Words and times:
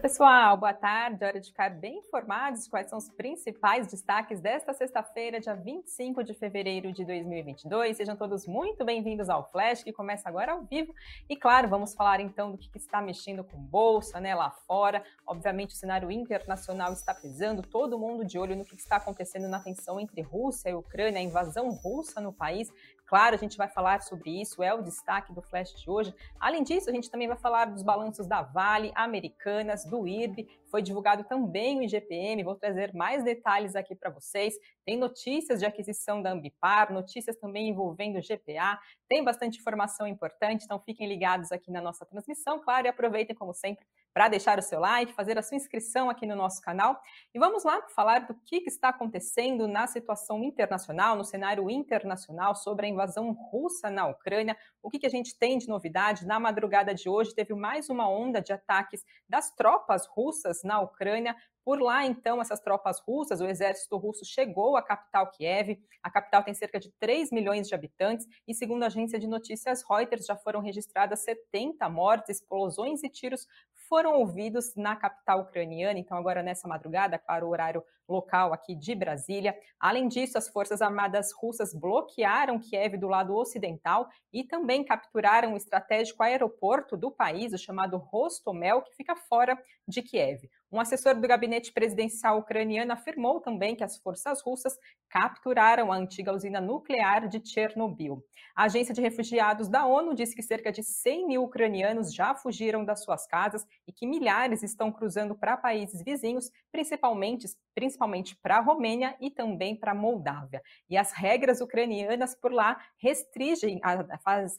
pessoal, 0.00 0.56
boa 0.56 0.72
tarde. 0.72 1.22
Hora 1.22 1.38
de 1.38 1.48
ficar 1.48 1.68
bem 1.68 1.98
informados 1.98 2.66
quais 2.66 2.88
são 2.88 2.98
os 2.98 3.10
principais 3.10 3.86
destaques 3.86 4.40
desta 4.40 4.72
sexta-feira, 4.72 5.38
dia 5.38 5.54
25 5.54 6.24
de 6.24 6.32
fevereiro 6.32 6.90
de 6.90 7.04
2022. 7.04 7.98
Sejam 7.98 8.16
todos 8.16 8.46
muito 8.46 8.82
bem-vindos 8.82 9.28
ao 9.28 9.50
Flash, 9.50 9.82
que 9.82 9.92
começa 9.92 10.26
agora 10.26 10.52
ao 10.52 10.62
vivo. 10.62 10.94
E 11.28 11.36
claro, 11.36 11.68
vamos 11.68 11.92
falar 11.92 12.18
então 12.18 12.50
do 12.50 12.56
que 12.56 12.70
está 12.78 13.02
mexendo 13.02 13.44
com 13.44 13.58
bolsa, 13.58 14.18
né, 14.18 14.34
lá 14.34 14.50
fora. 14.50 15.04
Obviamente, 15.26 15.74
o 15.74 15.78
cenário 15.78 16.10
internacional 16.10 16.94
está 16.94 17.12
pesando, 17.12 17.60
todo 17.60 17.98
mundo 17.98 18.24
de 18.24 18.38
olho 18.38 18.56
no 18.56 18.64
que 18.64 18.76
está 18.76 18.96
acontecendo 18.96 19.48
na 19.48 19.60
tensão 19.60 20.00
entre 20.00 20.22
Rússia 20.22 20.70
e 20.70 20.74
Ucrânia, 20.74 21.20
a 21.20 21.22
invasão 21.22 21.68
russa 21.68 22.22
no 22.22 22.32
país. 22.32 22.72
Claro, 23.10 23.34
a 23.34 23.38
gente 23.38 23.56
vai 23.56 23.66
falar 23.66 24.02
sobre 24.02 24.40
isso, 24.40 24.62
é 24.62 24.72
o 24.72 24.82
destaque 24.82 25.32
do 25.32 25.42
Flash 25.42 25.74
de 25.74 25.90
hoje. 25.90 26.14
Além 26.38 26.62
disso, 26.62 26.88
a 26.88 26.92
gente 26.92 27.10
também 27.10 27.26
vai 27.26 27.36
falar 27.36 27.64
dos 27.64 27.82
balanços 27.82 28.24
da 28.28 28.40
Vale, 28.40 28.92
Americanas, 28.94 29.84
do 29.84 30.06
IRB. 30.06 30.46
Foi 30.70 30.80
divulgado 30.80 31.24
também 31.24 31.80
o 31.80 31.82
IGPM, 31.82 32.44
vou 32.44 32.54
trazer 32.54 32.94
mais 32.94 33.24
detalhes 33.24 33.74
aqui 33.74 33.96
para 33.96 34.10
vocês. 34.10 34.54
Tem 34.86 34.96
notícias 34.96 35.58
de 35.58 35.66
aquisição 35.66 36.22
da 36.22 36.30
Ambipar, 36.30 36.92
notícias 36.92 37.36
também 37.36 37.70
envolvendo 37.70 38.16
o 38.16 38.22
GPA. 38.22 38.78
Tem 39.08 39.24
bastante 39.24 39.58
informação 39.58 40.06
importante, 40.06 40.64
então 40.64 40.78
fiquem 40.78 41.08
ligados 41.08 41.50
aqui 41.50 41.68
na 41.72 41.80
nossa 41.80 42.06
transmissão, 42.06 42.60
claro, 42.60 42.86
e 42.86 42.90
aproveitem, 42.90 43.34
como 43.34 43.52
sempre, 43.52 43.84
para 44.12 44.28
deixar 44.28 44.58
o 44.58 44.62
seu 44.62 44.80
like, 44.80 45.12
fazer 45.12 45.38
a 45.38 45.42
sua 45.42 45.56
inscrição 45.56 46.10
aqui 46.10 46.26
no 46.26 46.34
nosso 46.34 46.60
canal. 46.60 47.00
E 47.34 47.38
vamos 47.38 47.64
lá 47.64 47.80
falar 47.94 48.26
do 48.26 48.34
que, 48.34 48.56
está 48.66 48.88
acontecendo 48.88 49.68
na 49.68 49.86
situação 49.86 50.42
internacional, 50.42 51.16
no 51.16 51.24
cenário 51.24 51.70
internacional, 51.70 52.54
sobre 52.54 52.86
a 52.86 52.88
invasão 52.88 53.32
russa 53.32 53.90
na 53.90 54.06
Ucrânia. 54.06 54.56
O 54.82 54.90
que, 54.90 54.98
que 54.98 55.06
a 55.06 55.10
gente 55.10 55.38
tem 55.38 55.58
de 55.58 55.68
novidade? 55.68 56.26
Na 56.26 56.40
madrugada 56.40 56.94
de 56.94 57.08
hoje, 57.08 57.34
teve 57.34 57.54
mais 57.54 57.88
uma 57.88 58.08
onda 58.08 58.40
de 58.40 58.52
ataques 58.52 59.04
das 59.28 59.54
tropas 59.54 60.06
russas 60.06 60.62
na 60.62 60.80
Ucrânia. 60.80 61.36
Por 61.70 61.80
lá, 61.80 62.04
então, 62.04 62.40
essas 62.40 62.58
tropas 62.58 62.98
russas, 62.98 63.40
o 63.40 63.46
exército 63.46 63.96
russo 63.96 64.24
chegou 64.24 64.76
à 64.76 64.82
capital 64.82 65.30
Kiev. 65.30 65.78
A 66.02 66.10
capital 66.10 66.42
tem 66.42 66.52
cerca 66.52 66.80
de 66.80 66.90
3 66.98 67.30
milhões 67.30 67.68
de 67.68 67.74
habitantes 67.76 68.26
e, 68.44 68.52
segundo 68.52 68.82
a 68.82 68.86
agência 68.86 69.20
de 69.20 69.28
notícias 69.28 69.84
Reuters, 69.88 70.26
já 70.26 70.34
foram 70.34 70.58
registradas 70.60 71.20
70 71.20 71.88
mortes, 71.88 72.40
explosões 72.40 73.04
e 73.04 73.08
tiros 73.08 73.46
foram 73.88 74.14
ouvidos 74.14 74.74
na 74.74 74.96
capital 74.96 75.42
ucraniana, 75.42 75.98
então 75.98 76.16
agora 76.16 76.42
nessa 76.42 76.66
madrugada, 76.66 77.20
para 77.20 77.46
o 77.46 77.48
horário 77.50 77.84
local 78.08 78.52
aqui 78.52 78.74
de 78.74 78.94
Brasília. 78.94 79.56
Além 79.78 80.08
disso, 80.08 80.38
as 80.38 80.48
Forças 80.48 80.82
Armadas 80.82 81.32
russas 81.32 81.72
bloquearam 81.72 82.58
Kiev 82.58 82.96
do 82.96 83.06
lado 83.06 83.34
ocidental 83.34 84.08
e 84.32 84.42
também 84.42 84.84
capturaram 84.84 85.54
o 85.54 85.56
estratégico 85.56 86.22
aeroporto 86.22 86.96
do 86.96 87.12
país, 87.12 87.52
o 87.52 87.58
chamado 87.58 87.96
Rostomel, 87.96 88.82
que 88.82 88.96
fica 88.96 89.14
fora 89.14 89.56
de 89.86 90.02
Kiev. 90.02 90.48
Um 90.72 90.78
assessor 90.78 91.16
do 91.16 91.26
gabinete 91.26 91.72
presidencial 91.72 92.38
ucraniano 92.38 92.92
afirmou 92.92 93.40
também 93.40 93.74
que 93.74 93.82
as 93.82 93.98
forças 93.98 94.40
russas 94.40 94.78
capturaram 95.08 95.90
a 95.90 95.96
antiga 95.96 96.32
usina 96.32 96.60
nuclear 96.60 97.26
de 97.26 97.44
Chernobyl. 97.44 98.24
A 98.54 98.64
agência 98.64 98.94
de 98.94 99.00
refugiados 99.00 99.68
da 99.68 99.84
ONU 99.84 100.14
disse 100.14 100.36
que 100.36 100.42
cerca 100.42 100.70
de 100.70 100.84
100 100.84 101.26
mil 101.26 101.42
ucranianos 101.42 102.14
já 102.14 102.36
fugiram 102.36 102.84
das 102.84 103.02
suas 103.02 103.26
casas 103.26 103.66
e 103.84 103.92
que 103.92 104.06
milhares 104.06 104.62
estão 104.62 104.92
cruzando 104.92 105.34
para 105.34 105.56
países 105.56 106.04
vizinhos, 106.04 106.52
principalmente, 106.70 107.48
principalmente 107.74 108.36
para 108.36 108.58
a 108.58 108.62
Romênia 108.62 109.16
e 109.20 109.28
também 109.28 109.74
para 109.74 109.90
a 109.90 109.94
Moldávia. 109.94 110.62
E 110.88 110.96
as 110.96 111.10
regras 111.10 111.60
ucranianas 111.60 112.36
por 112.36 112.52
lá 112.52 112.80
restringem 112.96 113.80
a, 113.82 114.06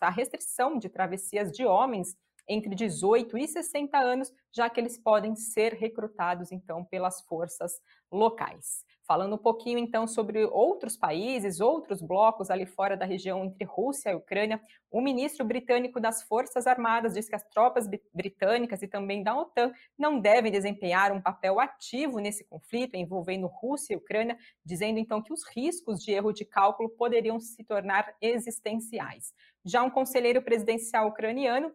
a 0.02 0.10
restrição 0.10 0.78
de 0.78 0.90
travessias 0.90 1.54
de 1.54 1.66
homens 1.66 2.18
entre 2.48 2.76
18 2.76 3.38
e 3.38 3.48
60 3.48 3.98
anos, 3.98 4.34
já 4.52 4.70
que 4.70 4.80
eles 4.80 4.98
podem 4.98 5.36
ser 5.36 5.74
recrutados 5.74 6.52
então 6.52 6.84
pelas 6.84 7.22
forças 7.22 7.82
locais. 8.12 8.84
Falando 9.12 9.36
um 9.36 9.38
pouquinho 9.38 9.78
então 9.78 10.08
sobre 10.08 10.46
outros 10.46 10.96
países, 10.96 11.60
outros 11.60 12.02
blocos 12.02 12.50
ali 12.50 12.66
fora 12.66 12.96
da 12.96 13.06
região 13.06 13.44
entre 13.44 13.66
Rússia 13.66 14.12
e 14.12 14.16
Ucrânia, 14.16 14.62
o 14.90 15.02
ministro 15.02 15.44
britânico 15.44 16.00
das 16.00 16.24
Forças 16.24 16.66
Armadas 16.66 17.14
diz 17.14 17.28
que 17.28 17.36
as 17.36 17.44
tropas 17.44 17.90
britânicas 18.14 18.82
e 18.82 18.88
também 18.88 19.22
da 19.22 19.38
OTAN 19.38 19.74
não 19.98 20.18
devem 20.18 20.50
desempenhar 20.50 21.12
um 21.12 21.22
papel 21.22 21.60
ativo 21.60 22.20
nesse 22.20 22.46
conflito 22.46 22.96
envolvendo 22.96 23.48
Rússia 23.48 23.96
e 23.96 23.98
Ucrânia, 23.98 24.38
dizendo 24.64 24.98
então 24.98 25.22
que 25.22 25.34
os 25.34 25.44
riscos 25.46 26.02
de 26.02 26.12
erro 26.12 26.32
de 26.32 26.46
cálculo 26.46 26.88
poderiam 26.90 27.38
se 27.38 27.66
tornar 27.66 28.16
existenciais. 28.22 29.34
Já 29.66 29.84
um 29.84 29.90
conselheiro 29.90 30.42
presidencial 30.42 31.10
ucraniano 31.10 31.74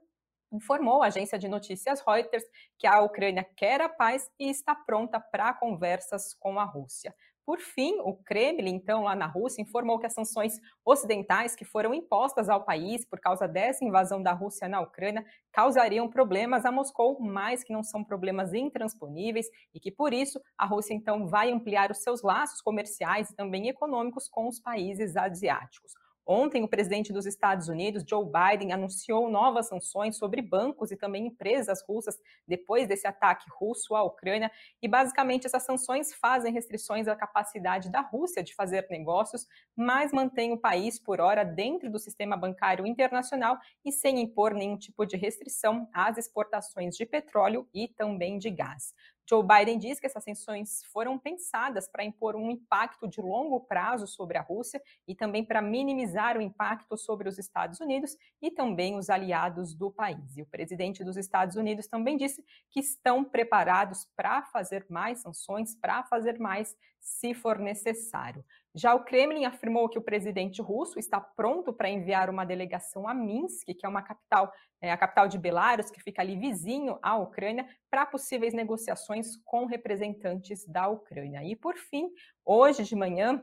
informou 0.53 1.03
a 1.03 1.07
agência 1.07 1.39
de 1.39 1.49
notícias 1.49 2.03
Reuters 2.07 2.45
que 2.79 2.87
a 2.87 3.01
Ucrânia 3.01 3.47
quer 3.57 3.81
a 3.81 3.89
paz 3.89 4.31
e 4.39 4.49
está 4.49 4.75
pronta 4.75 5.21
para 5.21 5.53
conversas 5.55 6.35
com 6.35 6.59
a 6.59 6.65
Rússia. 6.65 7.15
Por 7.47 7.61
fim, 7.61 8.01
o 8.01 8.13
Kremlin, 8.13 8.75
então, 8.75 9.05
lá 9.05 9.15
na 9.15 9.27
Rússia, 9.27 9.63
informou 9.63 10.01
que 10.01 10.07
as 10.07 10.13
sanções 10.13 10.59
ocidentais 10.85 11.55
que 11.55 11.65
foram 11.65 11.95
impostas 11.95 12.49
ao 12.49 12.65
país 12.65 13.05
por 13.05 13.21
causa 13.21 13.47
dessa 13.47 13.85
invasão 13.85 14.21
da 14.21 14.33
Rússia 14.33 14.69
na 14.69 14.81
Ucrânia 14.81 15.25
causariam 15.53 16.11
problemas 16.11 16.65
a 16.65 16.73
Moscou, 16.73 17.21
mas 17.21 17.63
que 17.63 17.73
não 17.73 17.85
são 17.85 18.03
problemas 18.03 18.53
intransponíveis 18.53 19.47
e 19.73 19.79
que, 19.79 19.93
por 19.93 20.13
isso, 20.13 20.41
a 20.59 20.67
Rússia, 20.67 20.93
então, 20.93 21.29
vai 21.29 21.53
ampliar 21.53 21.93
os 21.93 22.03
seus 22.03 22.21
laços 22.21 22.61
comerciais 22.61 23.31
e 23.31 23.37
também 23.37 23.69
econômicos 23.69 24.29
com 24.29 24.49
os 24.49 24.59
países 24.59 25.17
asiáticos. 25.17 25.93
Ontem, 26.27 26.65
o 26.65 26.69
presidente 26.69 27.13
dos 27.13 27.25
Estados 27.25 27.69
Unidos, 27.69 28.05
Joe 28.05 28.25
Biden, 28.25 28.73
anunciou 28.73 29.31
novas 29.31 29.69
sanções 29.69 30.17
sobre 30.17 30.43
bancos 30.43 30.91
e 30.91 30.97
também 30.97 31.29
empresas 31.29 31.85
russas 31.89 32.19
depois 32.49 32.89
desse 32.89 33.07
ataque 33.07 33.47
russo 33.59 33.95
à 33.95 34.03
Ucrânia. 34.03 34.51
E, 34.83 34.89
basicamente, 34.89 35.47
essas 35.47 35.63
sanções 35.63 36.13
fazem 36.13 36.53
restrições 36.53 37.07
à 37.07 37.15
capacidade 37.15 37.91
da 37.91 38.01
Rússia 38.01 38.43
de 38.43 38.55
fazer 38.55 38.87
negócios, 38.91 39.47
mas 39.77 40.13
mantém 40.13 40.53
o 40.53 40.59
país, 40.59 40.99
por 40.99 41.21
hora, 41.21 41.45
dentro 41.45 41.89
do 41.91 41.99
sistema 41.99 42.37
bancário 42.37 42.87
internacional 42.87 43.57
e 43.85 43.93
sem 43.93 44.21
impor 44.21 44.53
nenhum 44.53 44.77
tipo 44.77 45.07
de 45.07 45.17
restrição 45.17 45.89
às 45.93 46.19
exportações 46.19 46.97
de 46.97 47.07
petróleo 47.07 47.69
e 47.73 47.87
também 47.87 48.37
de 48.37 48.51
gás. 48.51 48.93
Joe 49.29 49.43
Biden 49.43 49.79
diz 49.79 49.99
que 49.99 50.07
essas 50.07 50.23
sanções 50.23 50.85
foram 50.93 51.19
pensadas 51.19 51.89
para 51.89 52.05
impor 52.05 52.37
um 52.37 52.51
impacto 52.51 53.09
de 53.09 53.21
longo 53.21 53.61
prazo 53.61 54.07
sobre 54.07 54.39
a 54.39 54.41
Rússia 54.41 54.81
e 55.07 55.15
também 55.15 55.45
para 55.45 55.61
minimizar 55.61 56.37
o 56.37 56.41
impacto 56.41 56.97
sobre 56.97 57.29
os 57.29 57.37
Estados 57.37 57.81
Unidos 57.81 58.17
e 58.41 58.51
também 58.53 58.97
os 58.97 59.11
aliados 59.11 59.75
do 59.75 59.91
país. 59.91 60.37
E 60.37 60.43
o 60.43 60.47
presidente 60.47 61.03
dos 61.03 61.17
Estados 61.17 61.57
Unidos 61.57 61.89
também 61.89 62.17
disse 62.17 62.45
que 62.71 62.79
estão 62.79 63.25
preparados 63.25 64.07
para 64.15 64.43
fazer 64.43 64.87
mais 64.89 65.21
sanções, 65.21 65.75
para 65.75 66.05
fazer 66.05 66.39
mais 66.39 66.77
se 67.01 67.35
for 67.35 67.59
necessário. 67.59 68.45
Já 68.77 68.95
o 68.95 69.05
Kremlin 69.05 69.47
afirmou 69.47 69.89
que 69.89 69.99
o 69.99 70.03
presidente 70.03 70.61
russo 70.61 70.99
está 70.99 71.19
pronto 71.19 71.73
para 71.73 71.89
enviar 71.89 72.29
uma 72.29 72.45
delegação 72.45 73.09
a 73.09 73.15
Minsk, 73.15 73.65
que 73.69 73.87
é 73.87 73.89
uma 73.89 74.03
capital, 74.03 74.53
é, 74.83 74.93
a 74.93 74.97
capital 74.99 75.27
de 75.27 75.39
Belarus, 75.39 75.91
que 75.91 76.03
fica 76.03 76.21
ali 76.21 76.37
vizinho 76.37 76.99
à 77.01 77.17
Ucrânia, 77.17 77.67
para 77.91 78.05
possíveis 78.05 78.53
negociações 78.53 79.39
com 79.47 79.65
representantes 79.65 80.67
da 80.67 80.89
Ucrânia. 80.89 81.43
E 81.43 81.57
por 81.57 81.79
fim, 81.79 82.11
hoje 82.45 82.85
de 82.85 82.95
manhã, 82.95 83.43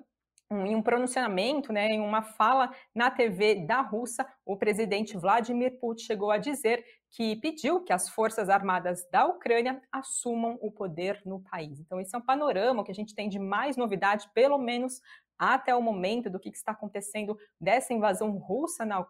em 0.52 0.76
um 0.76 0.82
pronunciamento, 0.84 1.74
né, 1.74 1.88
em 1.88 2.00
uma 2.00 2.22
fala 2.22 2.72
na 2.94 3.10
TV 3.10 3.56
da 3.66 3.82
Rússia, 3.82 4.28
o 4.46 4.56
presidente 4.56 5.18
Vladimir 5.18 5.80
Putin 5.80 6.06
chegou 6.06 6.30
a 6.30 6.38
dizer 6.38 6.86
que 7.10 7.36
pediu 7.36 7.84
que 7.84 7.94
as 7.94 8.10
forças 8.10 8.50
armadas 8.50 9.08
da 9.12 9.26
Ucrânia 9.26 9.82
assumam 9.92 10.58
o 10.62 10.72
poder 10.72 11.22
no 11.26 11.40
país. 11.40 11.80
Então, 11.80 12.00
esse 12.00 12.16
é 12.16 12.18
um 12.18 12.22
panorama 12.22 12.84
que 12.84 12.92
a 12.92 12.96
gente 12.96 13.14
tem 13.14 13.30
de 13.30 13.38
mais 13.38 13.78
novidade, 13.78 14.30
pelo 14.34 14.58
menos 14.58 15.00
até 15.38 15.76
o 15.76 15.82
momento 15.82 16.30
do 16.30 16.40
que 16.40 16.50
está 16.50 16.72
acontecendo 16.72 17.38
dessa 17.60 17.94
invasão 17.94 18.32
russa 18.38 18.86
na, 18.86 19.06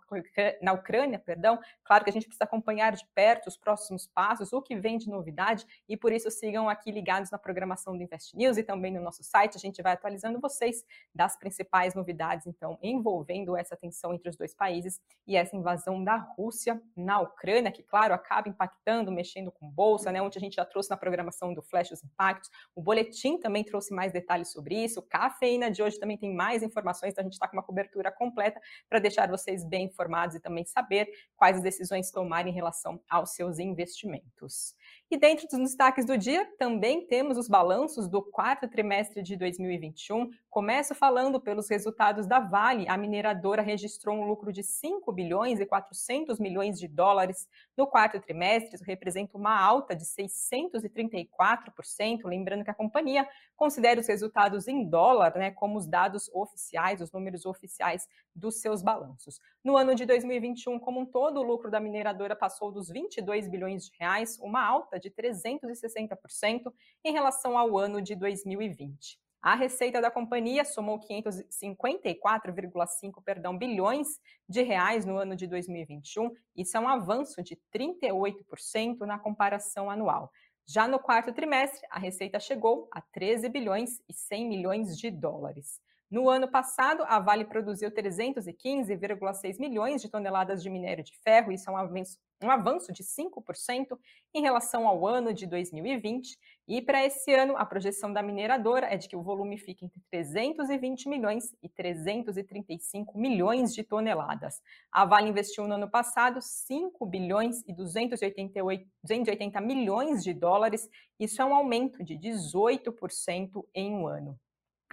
na 0.62 0.74
Ucrânia, 0.74 1.20
perdão. 1.20 1.60
Claro 1.84 2.04
que 2.04 2.10
a 2.10 2.14
gente 2.14 2.26
precisa 2.26 2.44
acompanhar 2.44 2.94
de 2.94 3.06
perto 3.14 3.48
os 3.48 3.58
próximos 3.58 4.08
passos, 4.08 4.54
o 4.54 4.62
que 4.62 4.76
vem 4.76 4.98
de 4.98 5.10
novidade, 5.10 5.66
e 5.88 5.98
por 5.98 6.12
isso 6.12 6.30
sigam 6.32 6.70
aqui 6.70 6.92
ligados 6.92 7.32
na 7.32 7.38
programação 7.38 7.96
do 7.96 8.04
Invest 8.04 8.36
News 8.36 8.58
e 8.58 8.64
também 8.64 8.92
no 8.92 9.02
nosso 9.02 9.24
site. 9.24 9.58
A 9.58 9.60
gente 9.60 9.82
vai 9.82 9.94
atualizando 9.94 10.40
vocês 10.40 10.84
das 11.14 11.38
principais 11.38 11.94
novidades, 11.94 12.48
então, 12.48 12.78
envolvendo 12.82 13.56
essa 13.56 13.76
tensão 13.76 14.14
entre 14.14 14.30
os 14.30 14.36
dois 14.36 14.54
países 14.54 15.00
e 15.28 15.36
essa 15.36 15.56
invasão 15.56 16.04
da 16.04 16.16
Rússia 16.16 16.82
na 16.96 17.20
Ucrânia, 17.20 17.72
que, 17.72 17.84
claro, 17.84 18.14
acaba 18.14 18.50
impactando, 18.50 19.12
mexendo 19.12 19.52
com 19.52 19.70
bolsa, 19.70 20.12
né? 20.12 20.22
Onde 20.22 20.38
a 20.38 20.42
gente 20.42 20.56
já 20.56 20.66
trouxe 20.66 20.90
na 20.90 20.98
programação 20.98 21.54
do 21.54 21.62
Flash 21.62 21.92
os 21.92 22.04
impactos. 22.04 22.50
O 22.76 22.82
boletim 22.82 23.38
também 23.38 23.64
trouxe 23.64 23.94
mais 23.94 24.12
detalhes 24.12 24.52
sobre 24.52 24.84
isso. 24.84 25.02
Cafeína 25.02 25.70
de 25.70 25.82
hoje 25.82 26.00
também 26.00 26.13
também 26.14 26.18
tem 26.18 26.34
mais 26.34 26.64
informações, 26.64 27.12
então 27.12 27.22
a 27.22 27.26
gente 27.26 27.34
está 27.34 27.48
com 27.48 27.58
uma 27.58 27.64
cobertura 27.64 28.12
completa 28.12 28.62
para 28.90 29.00
deixar 29.00 29.30
vocês 29.30 29.64
bem 29.64 29.86
informados 29.86 30.36
e 30.36 30.40
também 30.40 30.66
saber 30.66 31.10
quais 31.36 31.62
decisões 31.62 32.12
tomar 32.12 32.48
em 32.48 32.52
relação 32.52 33.02
aos 33.10 33.32
seus 33.32 33.60
investimentos. 33.60 34.76
E 35.10 35.18
dentro 35.18 35.48
dos 35.48 35.60
destaques 35.60 36.06
do 36.06 36.18
dia, 36.18 36.46
também 36.58 37.06
temos 37.08 37.38
os 37.38 37.48
balanços 37.48 38.08
do 38.08 38.22
quarto 38.22 38.68
trimestre 38.68 39.22
de 39.22 39.36
2021, 39.36 40.30
Começo 40.54 40.94
falando 40.94 41.42
pelos 41.42 41.68
resultados 41.68 42.28
da 42.28 42.40
Vale. 42.40 42.88
A 42.88 42.96
mineradora 42.96 43.64
registrou 43.64 44.16
um 44.16 44.28
lucro 44.28 44.54
de 44.54 44.62
5 44.62 45.12
bilhões 45.12 45.60
e 45.60 45.66
400 45.66 46.40
milhões 46.40 46.80
de 46.80 46.88
dólares 46.88 47.50
no 47.76 47.88
quarto 47.88 48.22
trimestre. 48.22 48.76
Isso 48.76 48.84
representa 48.84 49.36
uma 49.36 49.60
alta 49.60 49.96
de 49.96 50.06
634%. 50.06 52.26
Lembrando 52.26 52.64
que 52.64 52.70
a 52.70 52.76
companhia 52.76 53.28
considera 53.56 54.00
os 54.00 54.06
resultados 54.06 54.68
em 54.68 54.88
dólar, 54.88 55.36
né, 55.36 55.50
como 55.50 55.76
os 55.76 55.88
dados 55.88 56.30
oficiais, 56.32 57.02
os 57.02 57.12
números 57.12 57.48
oficiais 57.48 58.08
dos 58.36 58.62
seus 58.62 58.84
balanços. 58.84 59.40
No 59.64 59.76
ano 59.76 59.96
de 59.96 60.06
2021, 60.06 60.78
como 60.78 61.00
um 61.00 61.06
todo, 61.08 61.40
o 61.40 61.44
lucro 61.44 61.72
da 61.72 61.80
mineradora 61.80 62.36
passou 62.36 62.72
dos 62.72 62.90
22 62.90 63.48
bilhões 63.48 63.88
de 63.88 63.92
reais, 64.00 64.38
uma 64.40 64.64
alta 64.64 65.00
de 65.00 65.10
360% 65.10 66.72
em 67.04 67.12
relação 67.12 67.58
ao 67.58 67.76
ano 67.76 68.00
de 68.00 68.14
2020. 68.14 69.24
A 69.44 69.54
receita 69.56 70.00
da 70.00 70.10
companhia 70.10 70.64
somou 70.64 71.02
554,5 71.02 73.22
perdão, 73.26 73.58
bilhões 73.58 74.22
de 74.48 74.62
reais 74.62 75.06
no 75.06 75.18
ano 75.18 75.36
de 75.36 75.46
2021. 75.48 76.32
Isso 76.56 76.78
é 76.78 76.80
um 76.80 76.88
avanço 76.88 77.44
de 77.44 77.60
38% 77.76 79.02
na 79.02 79.20
comparação 79.20 79.90
anual. 79.90 80.32
Já 80.66 80.88
no 80.88 80.98
quarto 80.98 81.34
trimestre, 81.34 81.86
a 81.92 82.00
receita 82.00 82.40
chegou 82.40 82.88
a 82.90 83.02
13 83.02 83.50
bilhões 83.50 84.02
e 84.08 84.14
100 84.14 84.48
milhões 84.48 84.98
de 84.98 85.12
dólares. 85.12 85.82
No 86.14 86.30
ano 86.30 86.48
passado, 86.48 87.04
a 87.08 87.20
Vale 87.20 87.44
produziu 87.44 87.92
315,6 87.92 89.60
milhões 89.60 90.00
de 90.00 90.08
toneladas 90.08 90.62
de 90.62 90.70
minério 90.70 91.04
de 91.04 91.18
ferro, 91.18 91.52
isso 91.52 91.70
é 91.70 91.74
um 91.74 91.76
avanço, 91.76 92.20
um 92.42 92.52
avanço 92.52 92.94
de 92.94 93.04
5% 93.04 93.98
em 94.32 94.42
relação 94.42 94.88
ao 94.88 95.08
ano 95.08 95.34
de 95.34 95.48
2020. 95.48 96.38
E 96.66 96.82
para 96.82 97.06
esse 97.06 97.34
ano, 97.34 97.58
a 97.58 97.66
projeção 97.66 98.14
da 98.14 98.24
mineradora 98.24 98.88
é 98.88 98.96
de 98.96 99.10
que 99.10 99.18
o 99.18 99.22
volume 99.22 99.58
fique 99.58 99.84
entre 99.84 100.00
320 100.10 101.10
milhões 101.10 101.54
e 101.62 101.68
335 101.68 103.18
milhões 103.18 103.74
de 103.74 103.84
toneladas. 103.84 104.62
A 104.90 105.04
Vale 105.06 105.30
investiu 105.30 105.68
no 105.68 105.76
ano 105.76 105.90
passado 105.90 106.40
5 106.42 107.06
bilhões 107.06 107.62
e 107.68 107.74
288, 107.74 108.88
280 109.04 109.60
milhões 109.60 110.24
de 110.24 110.34
dólares, 110.34 110.90
isso 111.20 111.42
é 111.42 111.46
um 111.46 111.54
aumento 111.54 112.02
de 112.02 112.18
18% 112.18 113.66
em 113.76 113.94
um 113.94 114.08
ano. 114.08 114.40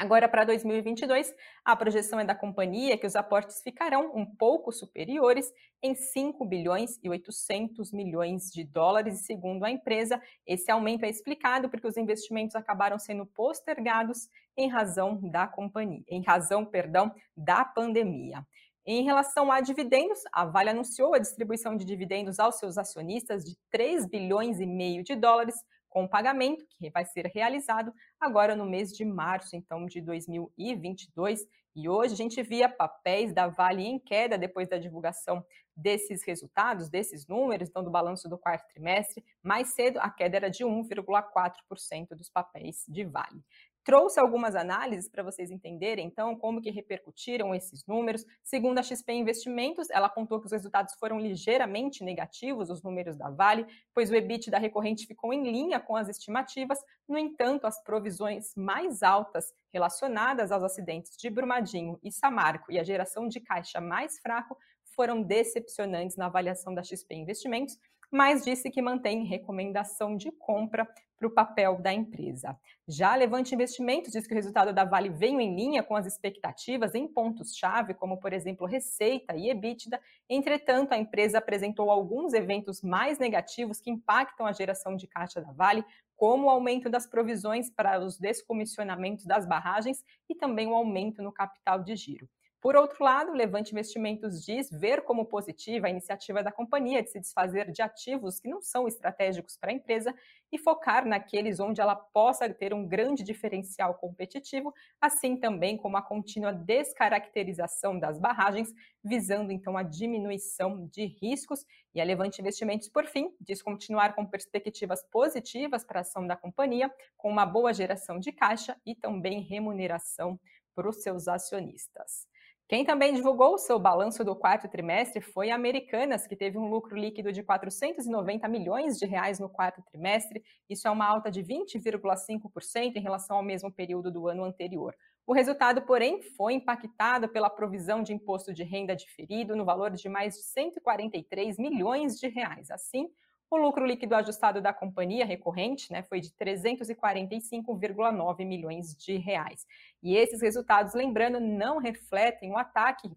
Agora, 0.01 0.27
para 0.27 0.45
2022, 0.45 1.35
a 1.63 1.77
projeção 1.77 2.19
é 2.19 2.25
da 2.25 2.35
companhia 2.35 2.97
que 2.97 3.07
os 3.07 3.15
aportes 3.15 3.61
ficarão 3.63 4.11
um 4.17 4.25
pouco 4.25 4.73
superiores 4.73 5.53
em 5.83 5.95
5 5.95 6.43
bilhões 6.47 6.99
e 7.03 7.11
800 7.11 7.93
milhões 7.93 8.45
de 8.51 8.65
dólares, 8.65 9.21
e 9.21 9.25
segundo 9.25 9.63
a 9.63 9.71
empresa, 9.71 10.19
esse 10.47 10.71
aumento 10.71 11.05
é 11.05 11.11
explicado 11.11 11.69
porque 11.69 11.87
os 11.87 11.99
investimentos 11.99 12.57
acabaram 12.57 12.99
sendo 12.99 13.27
postergados 13.27 14.27
em 14.57 14.71
razão 14.71 15.21
da 15.31 15.47
companhia, 15.47 16.03
em 16.09 16.25
razão, 16.25 16.65
perdão, 16.65 17.15
da 17.37 17.63
pandemia. 17.63 18.43
Em 18.87 19.05
relação 19.05 19.53
a 19.53 19.61
dividendos, 19.61 20.21
a 20.33 20.47
Vale 20.47 20.71
anunciou 20.71 21.13
a 21.15 21.19
distribuição 21.19 21.77
de 21.77 21.85
dividendos 21.85 22.39
aos 22.39 22.55
seus 22.55 22.79
acionistas 22.79 23.45
de 23.45 23.55
3 23.71 24.07
bilhões 24.07 24.61
e 24.61 24.67
meio 24.67 25.05
de 25.05 25.15
dólares, 25.15 25.57
com 25.91 26.05
o 26.05 26.09
pagamento 26.09 26.65
que 26.71 26.89
vai 26.89 27.05
ser 27.05 27.27
realizado 27.27 27.93
agora 28.19 28.57
no 28.57 28.65
mês 28.65 28.93
de 28.93 29.05
março, 29.05 29.57
então, 29.57 29.85
de 29.85 30.01
2022. 30.01 31.47
E 31.75 31.89
hoje 31.89 32.15
a 32.15 32.17
gente 32.17 32.43
via 32.43 32.69
papéis 32.69 33.35
da 33.35 33.49
Vale 33.49 33.85
em 33.85 33.99
queda 33.99 34.39
depois 34.39 34.69
da 34.69 34.79
divulgação 34.79 35.45
desses 35.77 36.23
resultados, 36.25 36.89
desses 36.89 37.27
números, 37.27 37.69
então 37.69 37.83
do 37.83 37.91
balanço 37.91 38.29
do 38.29 38.39
quarto 38.39 38.67
trimestre. 38.69 39.25
Mais 39.43 39.69
cedo, 39.75 39.99
a 39.99 40.11
queda 40.11 40.37
era 40.37 40.51
de 40.51 40.65
1,4% 40.65 42.09
dos 42.11 42.29
papéis 42.29 42.85
de 42.89 43.05
Vale. 43.05 43.43
Trouxe 43.83 44.21
algumas 44.21 44.55
análises 44.55 45.09
para 45.09 45.23
vocês 45.23 45.51
entenderem, 45.51 46.07
então, 46.07 46.37
como 46.37 46.61
que 46.61 46.71
repercutiram 46.71 47.55
esses 47.55 47.87
números. 47.87 48.27
Segundo 48.43 48.79
a 48.79 48.83
XP 48.83 49.13
Investimentos, 49.13 49.89
ela 49.91 50.07
apontou 50.07 50.39
que 50.39 50.47
os 50.47 50.53
resultados 50.53 50.95
foram 50.95 51.19
ligeiramente 51.19 52.05
negativos, 52.05 52.69
os 52.69 52.83
números 52.83 53.17
da 53.17 53.31
Vale, 53.31 53.67
pois 53.95 54.11
o 54.11 54.15
EBIT 54.15 54.51
da 54.51 54.59
recorrente 54.59 55.07
ficou 55.07 55.33
em 55.33 55.51
linha 55.51 55.81
com 55.81 55.97
as 55.97 56.11
estimativas. 56.11 56.79
No 57.09 57.17
entanto, 57.17 57.67
as 57.67 57.83
provisões 57.83 58.55
mais 58.55 59.03
altas 59.03 59.47
relacionadas 59.73 60.53
aos 60.53 60.63
acidentes 60.63 61.17
de 61.17 61.31
Brumadinho 61.31 61.99
e 62.03 62.13
Samarco 62.13 62.71
e 62.71 62.79
a 62.79 62.85
geração 62.85 63.27
de 63.27 63.41
caixa 63.41 63.81
mais 63.81 64.19
fraco 64.19 64.59
foram 64.95 65.23
decepcionantes 65.23 66.17
na 66.17 66.27
avaliação 66.27 66.75
da 66.75 66.83
XP 66.83 67.15
Investimentos, 67.15 67.79
mas 68.11 68.45
disse 68.45 68.71
que 68.71 68.83
mantém 68.83 69.25
recomendação 69.25 70.17
de 70.17 70.33
compra 70.33 70.89
para 71.17 71.29
o 71.29 71.31
papel 71.31 71.81
da 71.81 71.93
empresa. 71.93 72.59
Já 72.89 73.13
a 73.13 73.17
Levante 73.17 73.55
Investimentos 73.55 74.11
diz 74.11 74.27
que 74.27 74.33
o 74.33 74.37
resultado 74.37 74.73
da 74.73 74.85
Vale 74.85 75.11
veio 75.11 75.39
em 75.39 75.55
linha 75.55 75.83
com 75.83 75.95
as 75.95 76.07
expectativas 76.07 76.95
em 76.95 77.07
pontos-chave, 77.07 77.93
como, 77.93 78.17
por 78.17 78.33
exemplo, 78.33 78.67
receita 78.67 79.37
e 79.37 79.51
EBITDA. 79.51 80.01
Entretanto, 80.29 80.93
a 80.93 80.99
empresa 80.99 81.39
apresentou 81.39 81.91
alguns 81.91 82.33
eventos 82.33 82.83
mais 82.83 83.19
negativos 83.19 83.81
que 83.81 83.91
impactam 83.91 84.47
a 84.47 84.53
geração 84.53 84.97
de 84.97 85.07
caixa 85.07 85.43
da 85.43 85.53
Vale, 85.53 85.85
como 86.17 86.47
o 86.47 86.51
aumento 86.51 86.89
das 86.89 87.07
provisões 87.07 87.71
para 87.71 87.99
os 87.99 88.19
descomissionamentos 88.19 89.25
das 89.25 89.47
barragens 89.47 90.03
e 90.29 90.35
também 90.35 90.67
o 90.69 90.75
aumento 90.75 91.23
no 91.23 91.33
capital 91.33 91.83
de 91.83 91.95
giro. 91.97 92.29
Por 92.61 92.77
outro 92.77 93.03
lado, 93.03 93.33
Levante 93.33 93.73
Investimentos 93.73 94.45
diz 94.45 94.71
ver 94.71 95.01
como 95.01 95.25
positiva 95.25 95.87
a 95.87 95.91
iniciativa 95.91 96.43
da 96.43 96.53
companhia 96.53 97.03
de 97.03 97.09
se 97.09 97.19
desfazer 97.19 97.71
de 97.71 97.81
ativos 97.81 98.39
que 98.39 98.51
não 98.51 98.61
são 98.61 98.87
estratégicos 98.87 99.57
para 99.57 99.71
a 99.71 99.73
empresa 99.73 100.15
e 100.53 100.59
focar 100.59 101.07
naqueles 101.07 101.59
onde 101.59 101.81
ela 101.81 101.97
possa 101.97 102.53
ter 102.53 102.75
um 102.75 102.87
grande 102.87 103.23
diferencial 103.23 103.95
competitivo, 103.95 104.75
assim 105.01 105.39
também 105.39 105.79
como 105.79 105.97
a 105.97 106.03
contínua 106.03 106.53
descaracterização 106.53 107.99
das 107.99 108.19
barragens, 108.19 108.75
visando 109.03 109.51
então 109.51 109.79
a 109.79 109.83
diminuição 109.83 110.87
de 110.89 111.07
riscos. 111.07 111.65
E 111.95 112.01
a 112.01 112.05
Levante 112.05 112.43
Investimentos, 112.43 112.91
por 112.91 113.07
fim, 113.07 113.35
diz 113.41 113.63
continuar 113.63 114.15
com 114.15 114.27
perspectivas 114.27 115.03
positivas 115.11 115.83
para 115.83 116.01
a 116.01 116.03
ação 116.03 116.27
da 116.27 116.37
companhia, 116.37 116.93
com 117.17 117.31
uma 117.31 117.47
boa 117.47 117.73
geração 117.73 118.19
de 118.19 118.33
caixa 118.33 118.77
e 118.85 118.95
também 118.95 119.41
remuneração 119.41 120.39
para 120.75 120.91
os 120.91 121.03
seus 121.03 121.27
acionistas. 121.27 122.30
Quem 122.71 122.85
também 122.85 123.13
divulgou 123.13 123.55
o 123.55 123.59
seu 123.59 123.81
balanço 123.81 124.25
do 124.25 124.37
quarto 124.37 124.69
trimestre 124.69 125.21
foi 125.21 125.51
a 125.51 125.57
Americanas, 125.57 126.25
que 126.25 126.37
teve 126.37 126.57
um 126.57 126.71
lucro 126.71 126.97
líquido 126.97 127.33
de 127.33 127.43
490 127.43 128.47
milhões 128.47 128.97
de 128.97 129.07
reais 129.07 129.41
no 129.41 129.49
quarto 129.49 129.83
trimestre. 129.91 130.41
Isso 130.69 130.87
é 130.87 130.91
uma 130.93 131.05
alta 131.05 131.33
de 131.33 131.43
20,5% 131.43 132.95
em 132.95 133.01
relação 133.01 133.39
ao 133.39 133.43
mesmo 133.43 133.73
período 133.73 134.09
do 134.09 134.29
ano 134.29 134.45
anterior. 134.45 134.95
O 135.27 135.33
resultado, 135.33 135.83
porém, 135.83 136.23
foi 136.23 136.53
impactado 136.53 137.29
pela 137.29 137.51
provisão 137.51 138.05
de 138.05 138.13
imposto 138.13 138.55
de 138.55 138.63
renda 138.63 138.95
diferido 138.95 139.57
no 139.57 139.65
valor 139.65 139.91
de 139.91 140.09
mais 140.09 140.35
de 140.35 140.45
143 140.45 141.59
milhões 141.59 142.21
de 142.21 142.29
reais. 142.29 142.71
Assim, 142.71 143.09
o 143.51 143.57
lucro 143.57 143.85
líquido 143.85 144.15
ajustado 144.15 144.61
da 144.61 144.73
companhia 144.73 145.27
recorrente 145.27 145.93
né, 145.93 146.05
foi 146.05 146.21
de 146.21 146.31
345,9 146.31 148.47
milhões 148.47 148.95
de 148.95 149.17
reais. 149.17 149.67
E 150.03 150.17
esses 150.17 150.41
resultados, 150.41 150.95
lembrando, 150.95 151.41
não 151.41 151.79
refletem 151.79 152.53
o 152.53 152.57
ataque 152.57 153.11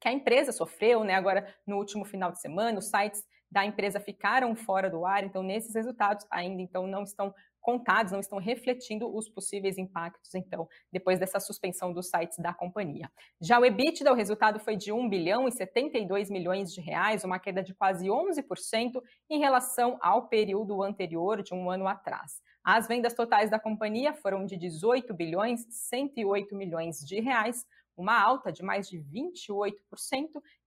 que 0.00 0.08
a 0.08 0.12
empresa 0.12 0.50
sofreu, 0.50 1.04
né? 1.04 1.14
Agora, 1.14 1.54
no 1.66 1.76
último 1.76 2.06
final 2.06 2.32
de 2.32 2.40
semana, 2.40 2.78
os 2.78 2.88
sites 2.88 3.22
da 3.50 3.66
empresa 3.66 4.00
ficaram 4.00 4.56
fora 4.56 4.88
do 4.88 5.04
ar, 5.04 5.24
então 5.24 5.42
nesses 5.42 5.74
resultados 5.74 6.26
ainda 6.30 6.62
então 6.62 6.86
não 6.86 7.02
estão 7.02 7.34
contados, 7.60 8.12
não 8.12 8.20
estão 8.20 8.38
refletindo 8.38 9.14
os 9.14 9.28
possíveis 9.28 9.78
impactos, 9.78 10.34
então, 10.34 10.68
depois 10.92 11.18
dessa 11.18 11.38
suspensão 11.38 11.92
dos 11.92 12.08
sites 12.08 12.38
da 12.38 12.52
companhia. 12.52 13.10
Já 13.40 13.58
o 13.58 13.64
EBITDA, 13.64 14.12
o 14.12 14.16
resultado 14.16 14.58
foi 14.58 14.76
de 14.76 14.92
1 14.92 15.08
bilhão 15.08 15.46
e 15.46 15.52
72 15.52 16.30
milhões 16.30 16.72
de 16.72 16.80
reais, 16.80 17.24
uma 17.24 17.38
queda 17.38 17.62
de 17.62 17.74
quase 17.74 18.06
11% 18.06 19.02
em 19.28 19.38
relação 19.38 19.98
ao 20.00 20.28
período 20.28 20.82
anterior, 20.82 21.42
de 21.42 21.54
um 21.54 21.70
ano 21.70 21.86
atrás. 21.86 22.40
As 22.62 22.86
vendas 22.86 23.14
totais 23.14 23.50
da 23.50 23.58
companhia 23.58 24.12
foram 24.12 24.44
de 24.44 24.56
18 24.56 25.14
bilhões 25.14 25.66
108 25.70 26.54
milhões 26.54 26.98
de 27.00 27.20
reais, 27.20 27.66
uma 27.96 28.18
alta 28.18 28.50
de 28.50 28.62
mais 28.62 28.88
de 28.88 28.98
28%, 28.98 29.74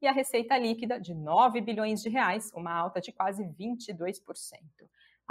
e 0.01 0.07
a 0.07 0.11
receita 0.11 0.57
líquida 0.57 0.99
de 0.99 1.13
9 1.13 1.61
bilhões 1.61 2.01
de 2.01 2.09
reais, 2.09 2.51
uma 2.53 2.73
alta 2.73 3.01
de 3.01 3.11
quase 3.11 3.43
22%. 3.43 4.21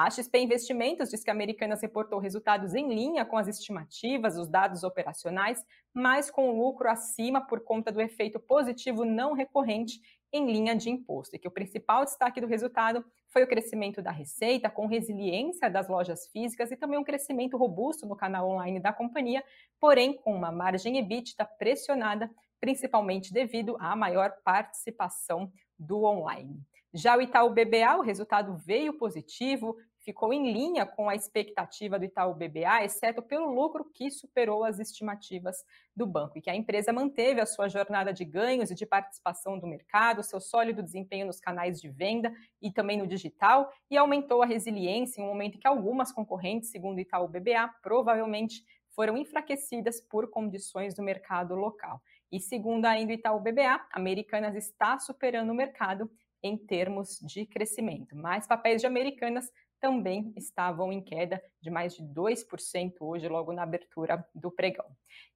A 0.02 0.10
XP 0.10 0.36
Investimentos 0.36 1.10
diz 1.10 1.22
que 1.22 1.30
a 1.30 1.32
Americanas 1.32 1.80
reportou 1.80 2.18
resultados 2.18 2.74
em 2.74 2.92
linha 2.92 3.24
com 3.24 3.36
as 3.36 3.46
estimativas, 3.46 4.36
os 4.36 4.48
dados 4.48 4.82
operacionais, 4.82 5.64
mas 5.94 6.28
com 6.28 6.58
lucro 6.58 6.90
acima 6.90 7.40
por 7.40 7.60
conta 7.60 7.92
do 7.92 8.00
efeito 8.00 8.40
positivo 8.40 9.04
não 9.04 9.32
recorrente 9.32 10.00
em 10.32 10.50
linha 10.50 10.74
de 10.74 10.90
imposto, 10.90 11.36
e 11.36 11.38
que 11.38 11.46
o 11.46 11.52
principal 11.52 12.04
destaque 12.04 12.40
do 12.40 12.48
resultado 12.48 13.04
foi 13.28 13.44
o 13.44 13.46
crescimento 13.46 14.02
da 14.02 14.10
receita, 14.10 14.68
com 14.68 14.88
resiliência 14.88 15.70
das 15.70 15.86
lojas 15.86 16.26
físicas 16.32 16.72
e 16.72 16.76
também 16.76 16.98
um 16.98 17.04
crescimento 17.04 17.56
robusto 17.56 18.04
no 18.04 18.16
canal 18.16 18.50
online 18.50 18.80
da 18.80 18.92
companhia, 18.92 19.44
porém 19.78 20.14
com 20.16 20.34
uma 20.34 20.50
margem 20.50 20.98
EBITDA 20.98 21.44
pressionada, 21.60 22.28
principalmente 22.60 23.32
devido 23.32 23.76
à 23.78 23.94
maior 23.94 24.32
participação 24.42 25.52
do 25.78 26.02
online. 26.02 26.60
Já 26.94 27.16
o 27.16 27.22
Itaú 27.22 27.48
BBA, 27.50 27.96
o 27.96 28.02
resultado 28.02 28.54
veio 28.54 28.98
positivo, 28.98 29.76
ficou 30.02 30.32
em 30.32 30.52
linha 30.52 30.84
com 30.84 31.08
a 31.08 31.14
expectativa 31.14 31.98
do 31.98 32.04
Itaú 32.04 32.34
BBA, 32.34 32.84
exceto 32.84 33.22
pelo 33.22 33.52
lucro 33.52 33.84
que 33.84 34.10
superou 34.10 34.64
as 34.64 34.78
estimativas 34.78 35.56
do 35.94 36.06
banco, 36.06 36.38
e 36.38 36.40
que 36.40 36.50
a 36.50 36.54
empresa 36.54 36.92
manteve 36.92 37.40
a 37.40 37.46
sua 37.46 37.68
jornada 37.68 38.12
de 38.12 38.24
ganhos 38.24 38.70
e 38.70 38.74
de 38.74 38.84
participação 38.84 39.58
do 39.58 39.66
mercado, 39.66 40.22
seu 40.22 40.40
sólido 40.40 40.82
desempenho 40.82 41.26
nos 41.26 41.40
canais 41.40 41.80
de 41.80 41.88
venda 41.88 42.32
e 42.60 42.72
também 42.72 42.98
no 42.98 43.06
digital, 43.06 43.72
e 43.90 43.96
aumentou 43.96 44.42
a 44.42 44.46
resiliência 44.46 45.20
em 45.20 45.24
um 45.24 45.28
momento 45.28 45.56
em 45.56 45.60
que 45.60 45.68
algumas 45.68 46.12
concorrentes, 46.12 46.70
segundo 46.70 46.98
o 46.98 47.00
Itaú 47.00 47.28
BBA, 47.28 47.68
provavelmente 47.82 48.64
foram 48.94 49.16
enfraquecidas 49.16 50.00
por 50.00 50.28
condições 50.28 50.94
do 50.94 51.02
mercado 51.02 51.54
local. 51.54 52.02
E 52.30 52.40
segundo 52.40 52.86
ainda 52.86 53.12
o 53.12 53.14
Itaú 53.14 53.40
BBA, 53.40 53.86
Americanas 53.92 54.54
está 54.54 54.98
superando 54.98 55.50
o 55.50 55.54
mercado 55.54 56.10
em 56.42 56.56
termos 56.56 57.18
de 57.20 57.46
crescimento. 57.46 58.16
Mas 58.16 58.46
papéis 58.46 58.80
de 58.80 58.86
Americanas 58.86 59.50
também 59.82 60.32
estavam 60.36 60.92
em 60.92 61.02
queda 61.02 61.42
de 61.60 61.68
mais 61.68 61.96
de 61.96 62.04
2% 62.04 62.92
hoje, 63.00 63.28
logo 63.28 63.52
na 63.52 63.64
abertura 63.64 64.24
do 64.32 64.48
pregão. 64.48 64.86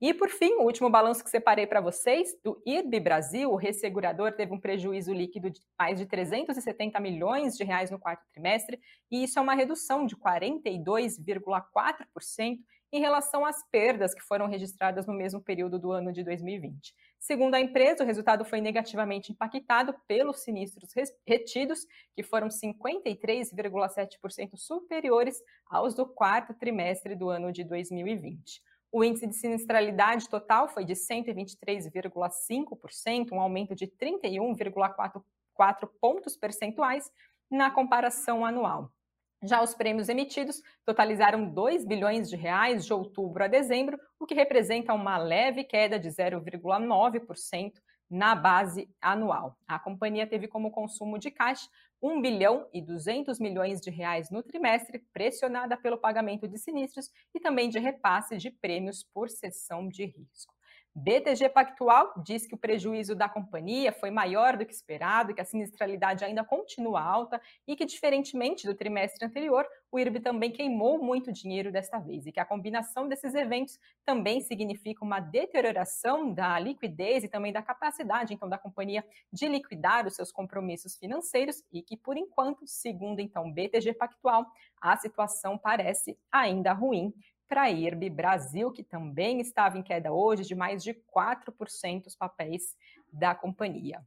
E 0.00 0.14
por 0.14 0.28
fim, 0.28 0.52
o 0.54 0.62
último 0.62 0.88
balanço 0.88 1.24
que 1.24 1.30
separei 1.30 1.66
para 1.66 1.80
vocês, 1.80 2.28
do 2.44 2.62
IRB 2.64 3.00
Brasil, 3.00 3.50
o 3.50 3.56
ressegurador 3.56 4.30
teve 4.32 4.54
um 4.54 4.60
prejuízo 4.60 5.12
líquido 5.12 5.50
de 5.50 5.60
mais 5.76 5.98
de 5.98 6.06
370 6.06 7.00
milhões 7.00 7.56
de 7.56 7.64
reais 7.64 7.90
no 7.90 7.98
quarto 7.98 8.22
trimestre, 8.32 8.80
e 9.10 9.24
isso 9.24 9.36
é 9.36 9.42
uma 9.42 9.54
redução 9.54 10.06
de 10.06 10.16
42,4% 10.16 12.58
em 12.92 13.00
relação 13.00 13.44
às 13.44 13.68
perdas 13.68 14.14
que 14.14 14.22
foram 14.22 14.46
registradas 14.46 15.08
no 15.08 15.12
mesmo 15.12 15.40
período 15.40 15.76
do 15.76 15.90
ano 15.90 16.12
de 16.12 16.22
2020. 16.22 16.94
Segundo 17.18 17.54
a 17.54 17.60
empresa, 17.60 18.04
o 18.04 18.06
resultado 18.06 18.44
foi 18.44 18.60
negativamente 18.60 19.32
impactado 19.32 19.94
pelos 20.06 20.40
sinistros 20.40 20.92
retidos, 21.26 21.86
que 22.14 22.22
foram 22.22 22.48
53,7% 22.48 24.56
superiores 24.56 25.42
aos 25.68 25.94
do 25.94 26.06
quarto 26.06 26.54
trimestre 26.54 27.16
do 27.16 27.28
ano 27.28 27.50
de 27.50 27.64
2020. 27.64 28.62
O 28.92 29.02
índice 29.02 29.26
de 29.26 29.34
sinistralidade 29.34 30.28
total 30.28 30.68
foi 30.68 30.84
de 30.84 30.94
123,5%, 30.94 33.32
um 33.32 33.40
aumento 33.40 33.74
de 33.74 33.88
31,4 33.88 35.90
pontos 36.00 36.36
percentuais 36.36 37.10
na 37.50 37.68
comparação 37.70 38.44
anual. 38.44 38.92
Já 39.46 39.62
os 39.62 39.74
prêmios 39.74 40.08
emitidos 40.08 40.60
totalizaram 40.84 41.48
2 41.48 41.84
bilhões 41.84 42.28
de 42.28 42.34
reais 42.34 42.84
de 42.84 42.92
outubro 42.92 43.44
a 43.44 43.46
dezembro, 43.46 43.96
o 44.18 44.26
que 44.26 44.34
representa 44.34 44.92
uma 44.92 45.16
leve 45.16 45.62
queda 45.62 46.00
de 46.00 46.08
0,9% 46.08 47.72
na 48.10 48.34
base 48.34 48.88
anual. 49.00 49.56
A 49.66 49.78
companhia 49.78 50.26
teve 50.26 50.48
como 50.48 50.72
consumo 50.72 51.16
de 51.16 51.30
caixa 51.30 51.68
1 52.02 52.20
bilhão 52.20 52.68
e 52.72 52.82
200 52.82 53.38
milhões 53.38 53.80
de 53.80 53.90
reais 53.90 54.30
no 54.30 54.42
trimestre, 54.42 54.98
pressionada 55.12 55.76
pelo 55.76 55.98
pagamento 55.98 56.48
de 56.48 56.58
sinistros 56.58 57.08
e 57.32 57.38
também 57.38 57.68
de 57.68 57.78
repasse 57.78 58.36
de 58.36 58.50
prêmios 58.50 59.04
por 59.14 59.30
cessão 59.30 59.88
de 59.88 60.06
risco. 60.06 60.55
BTG 60.98 61.50
Pactual 61.50 62.14
diz 62.24 62.46
que 62.46 62.54
o 62.54 62.58
prejuízo 62.58 63.14
da 63.14 63.28
companhia 63.28 63.92
foi 63.92 64.10
maior 64.10 64.56
do 64.56 64.64
que 64.64 64.72
esperado, 64.72 65.34
que 65.34 65.42
a 65.42 65.44
sinistralidade 65.44 66.24
ainda 66.24 66.42
continua 66.42 67.02
alta 67.02 67.38
e 67.68 67.76
que, 67.76 67.84
diferentemente 67.84 68.66
do 68.66 68.74
trimestre 68.74 69.26
anterior, 69.26 69.68
o 69.92 69.98
IRB 69.98 70.20
também 70.20 70.50
queimou 70.50 70.98
muito 70.98 71.30
dinheiro 71.30 71.70
desta 71.70 71.98
vez 71.98 72.24
e 72.24 72.32
que 72.32 72.40
a 72.40 72.46
combinação 72.46 73.06
desses 73.06 73.34
eventos 73.34 73.78
também 74.06 74.40
significa 74.40 75.04
uma 75.04 75.20
deterioração 75.20 76.32
da 76.32 76.58
liquidez 76.58 77.24
e 77.24 77.28
também 77.28 77.52
da 77.52 77.60
capacidade, 77.60 78.32
então, 78.32 78.48
da 78.48 78.56
companhia 78.56 79.04
de 79.30 79.48
liquidar 79.48 80.06
os 80.06 80.14
seus 80.14 80.32
compromissos 80.32 80.96
financeiros 80.96 81.62
e 81.70 81.82
que, 81.82 81.98
por 81.98 82.16
enquanto, 82.16 82.66
segundo 82.66 83.20
então 83.20 83.52
BTG 83.52 83.92
Pactual, 83.92 84.46
a 84.80 84.96
situação 84.96 85.58
parece 85.58 86.18
ainda 86.32 86.72
ruim 86.72 87.12
para 87.48 87.62
a 87.62 87.70
IRB 87.70 88.10
Brasil, 88.10 88.72
que 88.72 88.82
também 88.82 89.40
estava 89.40 89.78
em 89.78 89.82
queda 89.82 90.12
hoje 90.12 90.42
de 90.42 90.54
mais 90.54 90.82
de 90.82 90.94
4% 90.94 92.06
os 92.06 92.16
papéis 92.16 92.76
da 93.12 93.34
companhia. 93.34 94.00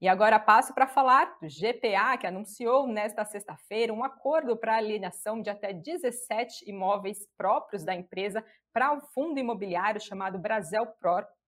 E 0.00 0.08
agora 0.08 0.40
passo 0.40 0.74
para 0.74 0.88
falar 0.88 1.38
do 1.40 1.46
GPA, 1.46 2.18
que 2.18 2.26
anunciou 2.26 2.88
nesta 2.88 3.24
sexta-feira 3.24 3.92
um 3.92 4.02
acordo 4.02 4.56
para 4.56 4.76
alienação 4.76 5.40
de 5.40 5.48
até 5.48 5.72
17 5.72 6.68
imóveis 6.68 7.24
próprios 7.36 7.84
da 7.84 7.94
empresa 7.94 8.44
para 8.72 8.92
um 8.92 9.00
fundo 9.00 9.38
imobiliário 9.38 10.00
chamado 10.00 10.40
Brasil 10.40 10.84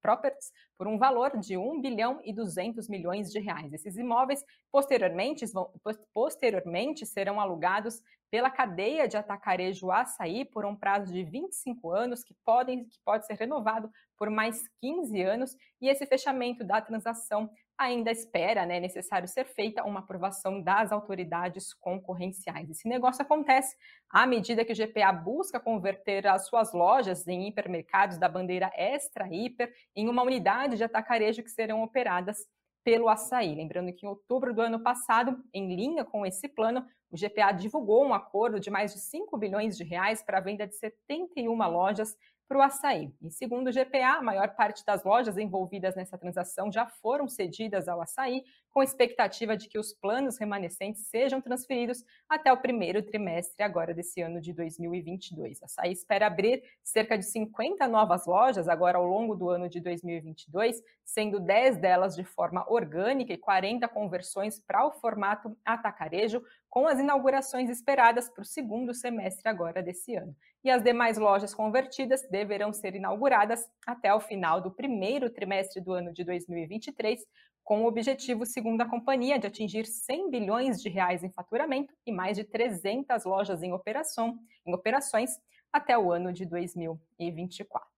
Properties 0.04 0.52
por 0.76 0.86
um 0.86 0.98
valor 0.98 1.38
de 1.38 1.56
1 1.56 1.80
bilhão 1.80 2.20
e 2.22 2.30
200 2.30 2.90
milhões 2.90 3.32
de 3.32 3.40
reais. 3.40 3.72
Esses 3.72 3.96
imóveis 3.96 4.44
posteriormente, 4.70 5.46
vão, 5.46 5.70
posteriormente 6.12 7.06
serão 7.06 7.40
alugados 7.40 8.02
pela 8.30 8.50
cadeia 8.50 9.08
de 9.08 9.16
atacarejo 9.16 9.90
açaí 9.90 10.44
por 10.44 10.66
um 10.66 10.76
prazo 10.76 11.10
de 11.10 11.24
25 11.24 11.90
anos, 11.90 12.22
que, 12.22 12.34
podem, 12.44 12.84
que 12.84 12.98
pode 13.02 13.24
ser 13.24 13.34
renovado 13.34 13.90
por 14.18 14.28
mais 14.28 14.68
15 14.82 15.22
anos, 15.22 15.56
e 15.80 15.88
esse 15.88 16.04
fechamento 16.04 16.64
da 16.64 16.82
transação 16.82 17.48
ainda 17.78 18.10
espera, 18.10 18.64
né, 18.64 18.78
necessário 18.78 19.26
ser 19.26 19.44
feita 19.44 19.84
uma 19.84 20.00
aprovação 20.00 20.62
das 20.62 20.92
autoridades 20.92 21.74
concorrenciais. 21.74 22.70
Esse 22.70 22.88
negócio 22.88 23.22
acontece 23.22 23.76
à 24.10 24.26
medida 24.26 24.64
que 24.64 24.72
o 24.72 24.76
GPA 24.76 25.12
busca 25.12 25.58
converter 25.58 26.26
as 26.26 26.46
suas 26.46 26.72
lojas 26.72 27.26
em 27.26 27.48
hipermercados 27.48 28.18
da 28.18 28.28
bandeira 28.28 28.70
Extra 28.74 29.26
Hiper 29.28 29.72
em 29.94 30.08
uma 30.08 30.22
unidade 30.22 30.76
de 30.76 30.84
atacarejo 30.84 31.42
que 31.42 31.50
serão 31.50 31.82
operadas 31.82 32.38
pelo 32.84 33.08
açaí. 33.08 33.54
Lembrando 33.54 33.92
que 33.92 34.06
em 34.06 34.08
outubro 34.08 34.54
do 34.54 34.60
ano 34.60 34.80
passado, 34.80 35.42
em 35.52 35.74
linha 35.74 36.04
com 36.04 36.24
esse 36.24 36.48
plano, 36.48 36.86
o 37.10 37.16
GPA 37.16 37.52
divulgou 37.52 38.04
um 38.04 38.12
acordo 38.12 38.60
de 38.60 38.70
mais 38.70 38.92
de 38.92 39.00
5 39.00 39.36
bilhões 39.38 39.76
de 39.76 39.84
reais 39.84 40.22
para 40.22 40.38
a 40.38 40.40
venda 40.40 40.66
de 40.66 40.76
71 40.76 41.56
lojas 41.70 42.14
para 42.48 42.58
o 42.58 42.62
açaí. 42.62 43.12
E 43.22 43.30
segundo 43.30 43.68
o 43.68 43.72
GPA, 43.72 44.18
a 44.18 44.22
maior 44.22 44.54
parte 44.54 44.84
das 44.84 45.02
lojas 45.04 45.38
envolvidas 45.38 45.94
nessa 45.94 46.18
transação 46.18 46.70
já 46.70 46.86
foram 46.86 47.26
cedidas 47.28 47.88
ao 47.88 48.00
açaí, 48.00 48.44
com 48.74 48.82
expectativa 48.82 49.56
de 49.56 49.68
que 49.68 49.78
os 49.78 49.94
planos 49.94 50.36
remanescentes 50.36 51.06
sejam 51.06 51.40
transferidos 51.40 52.04
até 52.28 52.52
o 52.52 52.56
primeiro 52.56 53.00
trimestre 53.04 53.62
agora 53.62 53.94
desse 53.94 54.20
ano 54.20 54.40
de 54.40 54.52
2022. 54.52 55.62
A 55.62 55.66
açaí 55.66 55.92
espera 55.92 56.26
abrir 56.26 56.60
cerca 56.82 57.16
de 57.16 57.24
50 57.24 57.86
novas 57.86 58.26
lojas 58.26 58.68
agora 58.68 58.98
ao 58.98 59.06
longo 59.06 59.36
do 59.36 59.48
ano 59.48 59.68
de 59.68 59.80
2022, 59.80 60.82
sendo 61.04 61.38
10 61.38 61.76
delas 61.76 62.16
de 62.16 62.24
forma 62.24 62.64
orgânica 62.68 63.32
e 63.32 63.38
40 63.38 63.86
conversões 63.86 64.58
para 64.58 64.84
o 64.84 64.90
formato 64.90 65.56
atacarejo, 65.64 66.42
com 66.68 66.88
as 66.88 66.98
inaugurações 66.98 67.70
esperadas 67.70 68.28
para 68.28 68.42
o 68.42 68.44
segundo 68.44 68.92
semestre 68.92 69.48
agora 69.48 69.80
desse 69.80 70.16
ano. 70.16 70.34
E 70.64 70.70
as 70.70 70.82
demais 70.82 71.16
lojas 71.16 71.54
convertidas 71.54 72.26
deverão 72.28 72.72
ser 72.72 72.96
inauguradas 72.96 73.64
até 73.86 74.12
o 74.12 74.18
final 74.18 74.60
do 74.60 74.72
primeiro 74.72 75.30
trimestre 75.30 75.80
do 75.80 75.92
ano 75.92 76.12
de 76.12 76.24
2023, 76.24 77.24
com 77.64 77.82
o 77.82 77.86
objetivo, 77.86 78.44
segundo 78.44 78.82
a 78.82 78.88
companhia, 78.88 79.38
de 79.38 79.46
atingir 79.46 79.86
100 79.86 80.30
bilhões 80.30 80.82
de 80.82 80.90
reais 80.90 81.24
em 81.24 81.30
faturamento 81.30 81.94
e 82.06 82.12
mais 82.12 82.36
de 82.36 82.44
300 82.44 83.24
lojas 83.24 83.62
em, 83.62 83.72
operação, 83.72 84.38
em 84.66 84.74
operações 84.74 85.40
até 85.72 85.98
o 85.98 86.12
ano 86.12 86.32
de 86.32 86.44
2024. 86.44 87.90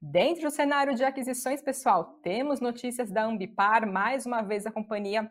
Dentro 0.00 0.42
do 0.42 0.50
cenário 0.50 0.94
de 0.94 1.04
aquisições, 1.04 1.62
pessoal, 1.62 2.18
temos 2.22 2.60
notícias 2.60 3.10
da 3.10 3.24
Ambipar, 3.24 3.90
mais 3.90 4.26
uma 4.26 4.42
vez 4.42 4.66
a 4.66 4.72
companhia 4.72 5.30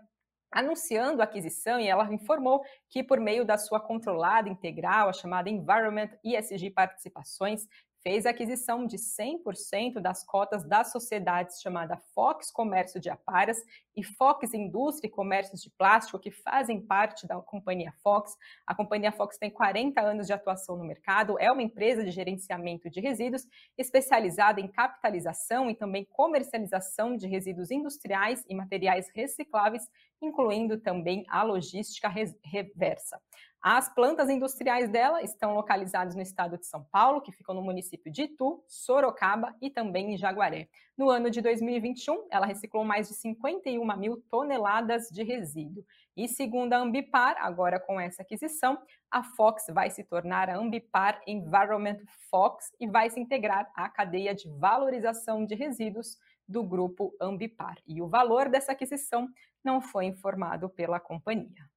anunciando 0.52 1.22
a 1.22 1.26
aquisição 1.26 1.80
e 1.80 1.88
ela 1.88 2.12
informou 2.14 2.62
que 2.90 3.04
por 3.04 3.20
meio 3.20 3.46
da 3.46 3.58
sua 3.58 3.80
controlada 3.80 4.50
integral, 4.50 5.08
a 5.08 5.14
chamada 5.14 5.50
Environment 5.50 6.10
ESG 6.24 6.72
Participações, 6.72 7.68
fez 8.04 8.26
a 8.26 8.32
aquisição 8.32 8.86
de 8.86 8.98
100% 8.98 10.00
das 10.00 10.24
cotas 10.24 10.64
das 10.64 10.92
sociedades 10.92 11.62
chamada 11.62 11.98
Fox 12.14 12.52
Comércio 12.52 13.00
de 13.00 13.10
Aparas 13.10 13.64
e 13.96 14.04
Fox 14.04 14.54
Indústria 14.54 15.08
e 15.08 15.12
Comércios 15.12 15.62
de 15.62 15.70
Plástico, 15.70 16.20
que 16.20 16.32
fazem 16.32 16.82
parte 16.82 17.28
da 17.28 17.36
companhia 17.42 17.94
Fox. 18.04 18.36
A 18.66 18.74
companhia 18.74 19.12
Fox 19.12 19.38
tem 19.38 19.50
40 19.50 20.02
anos 20.02 20.28
de 20.28 20.34
atuação 20.34 20.78
no 20.78 20.84
mercado, 20.84 21.38
é 21.40 21.52
uma 21.52 21.62
empresa 21.62 22.04
de 22.04 22.12
gerenciamento 22.12 22.90
de 22.90 23.00
resíduos 23.00 23.48
especializada 23.78 24.62
em 24.62 24.68
capitalização 24.68 25.70
e 25.70 25.76
também 25.76 26.06
comercialização 26.06 27.16
de 27.16 27.28
resíduos 27.28 27.72
industriais 27.72 28.44
e 28.48 28.56
materiais 28.56 29.10
recicláveis, 29.14 29.88
incluindo 30.22 30.80
também 30.80 31.26
a 31.28 31.44
logística 31.44 32.12
reversa. 32.44 33.20
As 33.64 33.94
plantas 33.94 34.28
industriais 34.28 34.90
dela 34.90 35.22
estão 35.22 35.54
localizadas 35.54 36.16
no 36.16 36.22
estado 36.24 36.58
de 36.58 36.66
São 36.66 36.84
Paulo, 36.86 37.22
que 37.22 37.32
ficam 37.32 37.54
no 37.54 37.62
município 37.62 38.12
de 38.12 38.24
Itu, 38.24 38.64
Sorocaba 38.68 39.56
e 39.62 39.70
também 39.70 40.14
em 40.14 40.18
Jaguaré. 40.18 40.68
No 40.98 41.12
ano 41.12 41.30
de 41.30 41.42
2021, 41.42 42.26
ela 42.32 42.48
reciclou 42.48 42.84
mais 42.84 43.08
de 43.08 43.14
51 43.14 43.81
mil 43.86 44.22
toneladas 44.30 45.10
de 45.10 45.24
resíduo. 45.24 45.86
E 46.16 46.28
segundo 46.28 46.74
a 46.74 46.78
Ambipar, 46.78 47.36
agora 47.40 47.80
com 47.80 48.00
essa 48.00 48.22
aquisição, 48.22 48.78
a 49.10 49.24
Fox 49.24 49.66
vai 49.70 49.90
se 49.90 50.04
tornar 50.04 50.50
a 50.50 50.58
Ambipar 50.58 51.22
Environment 51.26 51.98
Fox 52.30 52.72
e 52.80 52.88
vai 52.88 53.10
se 53.10 53.20
integrar 53.20 53.72
à 53.76 53.90
cadeia 53.90 54.34
de 54.34 54.50
valorização 54.50 55.46
de 55.46 55.56
resíduos 55.56 56.18
do 56.48 56.64
grupo 56.64 57.16
Ambipar. 57.20 57.78
E 57.88 58.02
o 58.02 58.08
valor 58.08 58.50
dessa 58.50 58.74
aquisição 58.74 59.28
não 59.64 59.82
foi 59.82 60.06
informado 60.06 60.70
pela 60.70 61.00
companhia. 61.00 61.70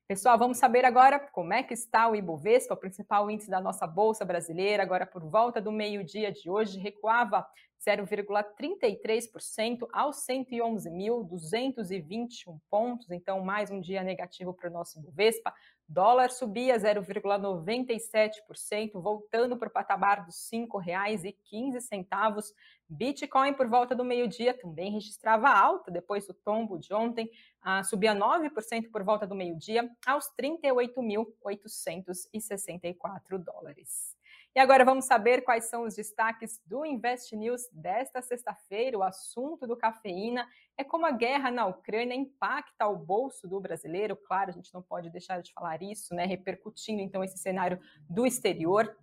Pessoal, 0.09 0.37
vamos 0.37 0.59
saber 0.59 0.85
agora 0.85 1.19
como 1.19 1.53
é 1.53 1.63
que 1.63 1.73
está 1.73 2.09
o 2.09 2.17
Ibovespa, 2.17 2.75
o 2.75 2.77
principal 2.77 3.31
índice 3.31 3.49
da 3.49 3.61
nossa 3.61 3.87
bolsa 3.87 4.25
brasileira, 4.25 4.83
agora 4.83 5.07
por 5.07 5.25
volta 5.25 5.61
do 5.61 5.71
meio-dia 5.71 6.33
de 6.33 6.51
hoje, 6.51 6.79
recuava 6.79 7.47
0,33% 7.87 9.87
aos 9.93 10.25
111.221 10.27 12.59
pontos, 12.71 13.11
então 13.11 13.45
mais 13.45 13.71
um 13.71 13.79
dia 13.81 14.03
negativo 14.03 14.55
para 14.55 14.71
o 14.71 14.73
nosso 14.73 14.99
Ibovespa. 14.99 15.53
Dólar 15.89 16.31
subia 16.31 16.79
0,97%, 16.79 18.93
voltando 18.95 19.57
para 19.59 19.69
o 19.69 19.73
patamar 19.73 20.25
dos 20.25 20.51
R$ 20.51 20.67
5,15. 20.67 22.55
Bitcoin, 22.89 23.53
por 23.55 23.69
volta 23.69 23.95
do 23.95 24.03
meio-dia, 24.05 24.57
também 24.57 24.93
registrava 24.93 25.49
alta 25.49 25.91
depois 25.91 26.27
do 26.27 26.33
tombo 26.33 26.79
de 26.79 26.95
ontem, 26.95 27.29
ah, 27.61 27.83
subia 27.83 28.15
9% 28.15 28.91
por 28.91 29.03
volta 29.03 29.27
do 29.27 29.35
meio-dia, 29.35 29.91
aos 30.07 30.31
38.864 30.39 33.39
dólares. 33.39 34.17
E 34.55 34.61
agora 34.61 34.85
vamos 34.85 35.07
saber 35.07 35.43
quais 35.43 35.65
são 35.71 35.85
os 35.85 35.95
destaques 35.95 36.61
do 36.67 36.85
Invest 36.85 37.35
News 37.35 37.63
desta 37.73 38.21
sexta-feira. 38.21 38.99
O 38.99 39.03
assunto 39.03 39.67
do 39.67 39.75
cafeína 39.75 40.47
é 40.77 40.85
como 40.85 41.07
a 41.07 41.11
guerra 41.11 41.51
na 41.51 41.65
Ucrânia 41.65 42.15
impacta 42.15 42.87
o 42.87 42.95
bolso 42.95 43.49
do 43.49 43.59
brasileiro. 43.59 44.15
Claro, 44.15 44.51
a 44.51 44.53
gente 44.53 44.73
não 44.75 44.83
pode 44.83 45.09
deixar 45.09 45.41
de 45.41 45.55
falar 45.55 45.83
isso, 45.83 46.15
né? 46.15 46.27
Repercutindo 46.27 47.01
então 47.01 47.25
esse 47.25 47.39
cenário 47.39 47.81
do 48.11 48.27
exterior. 48.27 48.95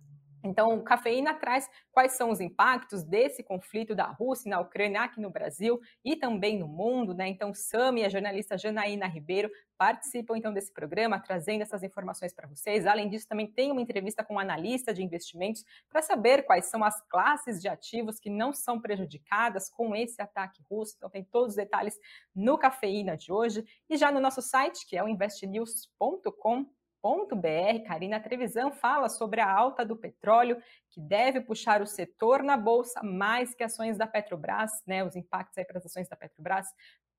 Então, 0.42 0.82
cafeína 0.82 1.34
traz 1.34 1.68
quais 1.92 2.12
são 2.12 2.30
os 2.30 2.40
impactos 2.40 3.02
desse 3.02 3.42
conflito 3.42 3.94
da 3.94 4.06
Rússia 4.06 4.50
na 4.50 4.60
Ucrânia 4.60 5.02
aqui 5.02 5.20
no 5.20 5.30
Brasil 5.30 5.80
e 6.04 6.16
também 6.16 6.58
no 6.58 6.66
mundo, 6.66 7.14
né? 7.14 7.28
Então, 7.28 7.52
Sami 7.52 8.00
e 8.00 8.04
a 8.04 8.08
jornalista 8.08 8.56
Janaína 8.56 9.06
Ribeiro 9.06 9.50
participam 9.76 10.36
então 10.36 10.52
desse 10.52 10.72
programa, 10.72 11.18
trazendo 11.18 11.62
essas 11.62 11.82
informações 11.82 12.34
para 12.34 12.46
vocês. 12.46 12.86
Além 12.86 13.08
disso, 13.08 13.28
também 13.28 13.46
tem 13.46 13.72
uma 13.72 13.80
entrevista 13.80 14.22
com 14.22 14.34
um 14.34 14.38
analista 14.38 14.92
de 14.92 15.02
investimentos 15.02 15.64
para 15.88 16.02
saber 16.02 16.42
quais 16.42 16.66
são 16.66 16.84
as 16.84 17.00
classes 17.08 17.60
de 17.60 17.68
ativos 17.68 18.18
que 18.18 18.28
não 18.28 18.52
são 18.52 18.80
prejudicadas 18.80 19.70
com 19.70 19.94
esse 19.94 20.20
ataque 20.20 20.62
russo. 20.70 20.94
Então, 20.96 21.08
tem 21.08 21.24
todos 21.24 21.50
os 21.50 21.56
detalhes 21.56 21.98
no 22.34 22.58
Cafeína 22.58 23.16
de 23.16 23.32
hoje 23.32 23.64
e 23.88 23.96
já 23.96 24.12
no 24.12 24.20
nosso 24.20 24.42
site, 24.42 24.86
que 24.86 24.96
é 24.96 25.02
o 25.02 25.08
investnews.com 25.08 26.66
br 27.02 27.82
Karina 27.86 28.20
Trevisan 28.20 28.70
fala 28.70 29.08
sobre 29.08 29.40
a 29.40 29.50
alta 29.50 29.84
do 29.84 29.96
petróleo, 29.96 30.60
que 30.90 31.00
deve 31.00 31.40
puxar 31.40 31.80
o 31.80 31.86
setor 31.86 32.42
na 32.42 32.56
bolsa 32.56 33.02
mais 33.02 33.54
que 33.54 33.64
ações 33.64 33.96
da 33.96 34.06
Petrobras, 34.06 34.70
né? 34.86 35.04
Os 35.04 35.16
impactos 35.16 35.56
aí 35.56 35.64
para 35.64 35.78
as 35.78 35.86
ações 35.86 36.08
da 36.08 36.16
Petrobras 36.16 36.66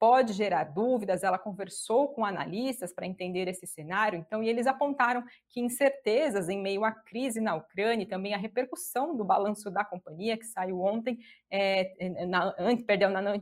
pode 0.02 0.34
gerar 0.34 0.63
dúvidas. 0.63 1.24
Ela 1.24 1.38
conversou 1.38 2.10
com 2.10 2.26
analistas 2.26 2.91
para 2.91 3.06
entender 3.06 3.48
esse 3.48 3.67
cenário, 3.67 4.17
então, 4.17 4.41
e 4.41 4.50
eles 4.50 4.65
apontaram 4.65 5.24
que 5.48 5.62
incertezas 5.62 6.50
em 6.50 6.60
meio 6.60 6.84
à 6.84 6.91
crise 6.91 7.39
na 7.39 7.54
Ucrânia 7.54 8.04
e 8.04 8.08
também 8.08 8.34
a 8.34 8.38
repercussão 8.38 9.15
do 9.15 9.24
balanço 9.24 9.70
da 9.70 9.86
companhia, 9.86 10.36
que 10.36 10.46
saiu 10.46 10.82
ontem, 10.82 11.20
é, 11.52 11.94
na, 12.26 12.52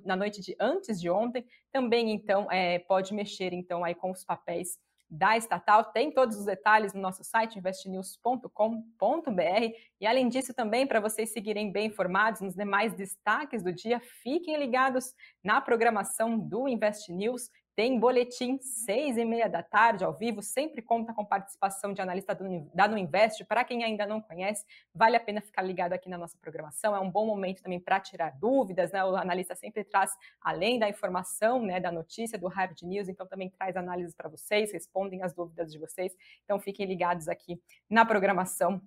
na, 0.03 0.15
noite 0.17 0.41
de 0.41 0.53
antes 0.59 0.99
de 0.99 1.09
ontem, 1.09 1.45
também 1.71 2.11
então 2.11 2.51
é, 2.51 2.79
pode 2.79 3.13
mexer 3.13 3.53
então 3.53 3.85
aí 3.85 3.95
com 3.95 4.11
os 4.11 4.25
papéis 4.25 4.77
da 5.09 5.35
estatal. 5.35 5.85
Tem 5.85 6.11
todos 6.11 6.37
os 6.37 6.45
detalhes 6.45 6.93
no 6.93 7.01
nosso 7.01 7.23
site 7.23 7.57
investnews.com.br. 7.57 9.73
E 9.99 10.05
além 10.05 10.29
disso, 10.29 10.53
também 10.53 10.85
para 10.85 10.99
vocês 10.99 11.31
seguirem 11.31 11.71
bem 11.71 11.87
informados 11.87 12.41
nos 12.41 12.55
demais 12.55 12.93
destaques 12.93 13.63
do 13.63 13.73
dia, 13.73 13.99
fiquem 13.99 14.57
ligados 14.57 15.13
na 15.43 15.59
programação 15.59 16.37
do 16.37 16.67
Invest 16.67 17.11
News. 17.11 17.49
Tem 17.79 17.97
boletim 17.97 18.59
seis 18.59 19.15
e 19.15 19.23
meia 19.23 19.47
da 19.47 19.63
tarde, 19.63 20.03
ao 20.03 20.11
vivo, 20.11 20.41
sempre 20.41 20.81
conta 20.81 21.13
com 21.13 21.23
participação 21.23 21.93
de 21.93 22.01
analista 22.01 22.37
da 22.73 22.89
Nuinvest. 22.89 23.45
Para 23.45 23.63
quem 23.63 23.85
ainda 23.85 24.05
não 24.05 24.19
conhece, 24.19 24.65
vale 24.93 25.15
a 25.15 25.19
pena 25.21 25.39
ficar 25.39 25.61
ligado 25.61 25.93
aqui 25.93 26.09
na 26.09 26.17
nossa 26.17 26.37
programação. 26.37 26.93
É 26.93 26.99
um 26.99 27.09
bom 27.09 27.25
momento 27.25 27.63
também 27.63 27.79
para 27.79 27.97
tirar 28.01 28.31
dúvidas, 28.37 28.91
né? 28.91 29.01
O 29.05 29.15
analista 29.15 29.55
sempre 29.55 29.85
traz, 29.85 30.11
além 30.41 30.77
da 30.77 30.89
informação, 30.89 31.61
né, 31.61 31.79
da 31.79 31.89
notícia, 31.89 32.37
do 32.37 32.49
hard 32.49 32.81
news, 32.81 33.07
então 33.07 33.25
também 33.25 33.49
traz 33.49 33.77
análises 33.77 34.13
para 34.13 34.27
vocês, 34.27 34.73
respondem 34.73 35.23
as 35.23 35.33
dúvidas 35.33 35.71
de 35.71 35.79
vocês. 35.79 36.13
Então 36.43 36.59
fiquem 36.59 36.85
ligados 36.85 37.29
aqui 37.29 37.61
na 37.89 38.03
programação 38.03 38.81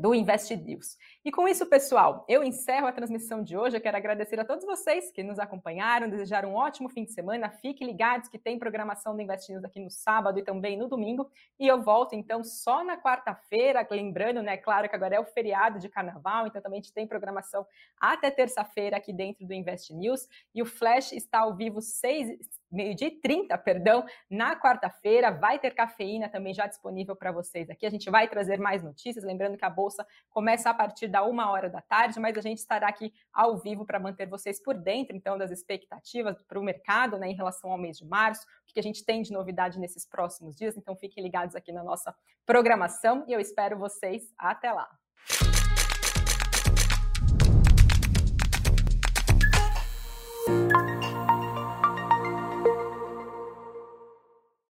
do 0.00 0.14
Invest 0.14 0.54
News. 0.56 0.96
E 1.24 1.30
com 1.30 1.48
isso, 1.48 1.64
pessoal, 1.66 2.24
eu 2.28 2.42
encerro 2.42 2.86
a 2.86 2.92
transmissão 2.92 3.42
de 3.42 3.56
hoje. 3.56 3.76
Eu 3.76 3.80
quero 3.80 3.96
agradecer 3.96 4.38
a 4.38 4.44
todos 4.44 4.64
vocês 4.64 5.10
que 5.10 5.22
nos 5.22 5.38
acompanharam, 5.38 6.08
desejar 6.08 6.44
um 6.44 6.54
ótimo 6.54 6.88
fim 6.88 7.04
de 7.04 7.12
semana. 7.12 7.48
Fiquem 7.48 7.86
ligados 7.86 8.28
que 8.28 8.38
tem 8.38 8.58
programação 8.58 9.14
do 9.14 9.22
Invest 9.22 9.50
News 9.50 9.64
aqui 9.64 9.80
no 9.80 9.90
sábado 9.90 10.38
e 10.38 10.42
também 10.42 10.76
no 10.76 10.88
domingo. 10.88 11.30
E 11.58 11.66
eu 11.66 11.82
volto 11.82 12.14
então 12.14 12.42
só 12.44 12.84
na 12.84 12.96
quarta-feira, 12.96 13.86
lembrando, 13.90 14.42
né, 14.42 14.56
claro 14.56 14.88
que 14.88 14.94
agora 14.94 15.16
é 15.16 15.20
o 15.20 15.24
feriado 15.24 15.78
de 15.78 15.88
carnaval, 15.88 16.46
então 16.46 16.60
também 16.60 16.80
a 16.80 16.82
gente 16.82 16.92
tem 16.92 17.06
programação 17.06 17.66
até 17.98 18.30
terça-feira 18.30 18.96
aqui 18.96 19.12
dentro 19.12 19.46
do 19.46 19.54
Invest 19.54 19.94
News. 19.94 20.28
E 20.54 20.62
o 20.62 20.66
Flash 20.66 21.12
está 21.12 21.40
ao 21.40 21.54
vivo 21.54 21.80
seis 21.80 22.38
meio-dia 22.74 23.08
e 23.08 23.20
30, 23.20 23.56
perdão, 23.58 24.04
na 24.28 24.58
quarta-feira. 24.58 25.30
Vai 25.30 25.58
ter 25.58 25.74
cafeína 25.74 26.28
também 26.28 26.52
já 26.52 26.66
disponível 26.66 27.16
para 27.16 27.32
vocês 27.32 27.70
aqui. 27.70 27.86
A 27.86 27.90
gente 27.90 28.10
vai 28.10 28.28
trazer 28.28 28.58
mais 28.58 28.82
notícias. 28.82 29.24
Lembrando 29.24 29.56
que 29.56 29.64
a 29.64 29.70
Bolsa 29.70 30.06
começa 30.30 30.70
a 30.70 30.74
partir 30.74 31.08
da 31.08 31.22
uma 31.22 31.50
hora 31.50 31.70
da 31.70 31.80
tarde, 31.80 32.20
mas 32.20 32.36
a 32.36 32.40
gente 32.40 32.58
estará 32.58 32.88
aqui 32.88 33.12
ao 33.32 33.56
vivo 33.58 33.84
para 33.84 33.98
manter 33.98 34.26
vocês 34.26 34.62
por 34.62 34.74
dentro, 34.74 35.16
então, 35.16 35.38
das 35.38 35.50
expectativas 35.50 36.42
para 36.42 36.58
o 36.58 36.62
mercado 36.62 37.18
né, 37.18 37.28
em 37.28 37.34
relação 37.34 37.70
ao 37.70 37.78
mês 37.78 37.98
de 37.98 38.04
março, 38.04 38.42
o 38.42 38.72
que 38.72 38.80
a 38.80 38.82
gente 38.82 39.04
tem 39.04 39.22
de 39.22 39.32
novidade 39.32 39.78
nesses 39.78 40.06
próximos 40.06 40.56
dias. 40.56 40.76
Então, 40.76 40.96
fiquem 40.96 41.22
ligados 41.22 41.54
aqui 41.54 41.72
na 41.72 41.82
nossa 41.82 42.14
programação 42.44 43.24
e 43.28 43.32
eu 43.32 43.40
espero 43.40 43.78
vocês 43.78 44.32
até 44.38 44.72
lá. 44.72 44.88